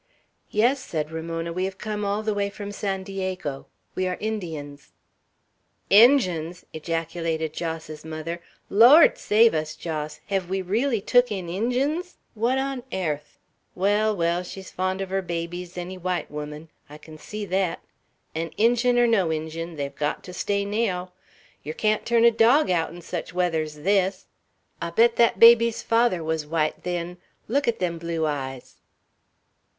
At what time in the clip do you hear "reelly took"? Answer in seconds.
10.63-11.31